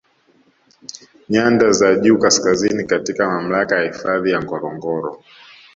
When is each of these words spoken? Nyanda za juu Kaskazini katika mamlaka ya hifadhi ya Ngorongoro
Nyanda 1.29 1.71
za 1.71 1.95
juu 1.95 2.19
Kaskazini 2.19 2.83
katika 2.85 3.29
mamlaka 3.29 3.75
ya 3.79 3.87
hifadhi 3.93 4.31
ya 4.31 4.41
Ngorongoro 4.43 5.23